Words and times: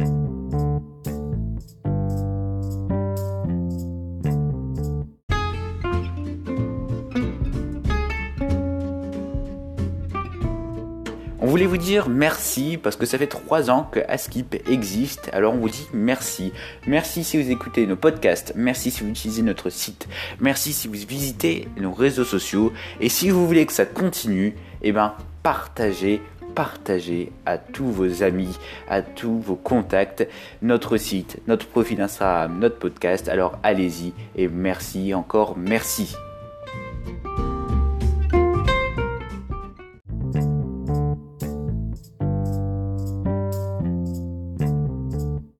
On 0.00 0.04
voulait 11.46 11.66
vous 11.66 11.78
dire 11.78 12.08
merci 12.08 12.78
parce 12.80 12.94
que 12.94 13.06
ça 13.06 13.18
fait 13.18 13.26
trois 13.26 13.70
ans 13.70 13.88
que 13.90 14.00
Askip 14.06 14.56
existe. 14.68 15.30
Alors 15.32 15.54
on 15.54 15.56
vous 15.58 15.70
dit 15.70 15.88
merci. 15.92 16.52
Merci 16.86 17.24
si 17.24 17.42
vous 17.42 17.50
écoutez 17.50 17.86
nos 17.86 17.96
podcasts. 17.96 18.52
Merci 18.54 18.90
si 18.90 19.02
vous 19.02 19.10
utilisez 19.10 19.42
notre 19.42 19.70
site. 19.70 20.08
Merci 20.40 20.72
si 20.72 20.86
vous 20.86 20.94
visitez 20.94 21.66
nos 21.76 21.92
réseaux 21.92 22.24
sociaux. 22.24 22.72
Et 23.00 23.08
si 23.08 23.30
vous 23.30 23.46
voulez 23.46 23.66
que 23.66 23.72
ça 23.72 23.86
continue, 23.86 24.54
eh 24.82 24.92
ben 24.92 25.14
partagez 25.42 26.20
partagez 26.58 27.30
à 27.46 27.56
tous 27.56 27.88
vos 27.88 28.24
amis, 28.24 28.58
à 28.88 29.00
tous 29.00 29.38
vos 29.38 29.54
contacts, 29.54 30.26
notre 30.60 30.96
site, 30.96 31.38
notre 31.46 31.68
profil 31.68 32.00
Instagram, 32.00 32.58
notre 32.58 32.80
podcast. 32.80 33.28
Alors 33.28 33.60
allez-y 33.62 34.12
et 34.34 34.48
merci 34.48 35.14
encore, 35.14 35.56
merci. 35.56 36.16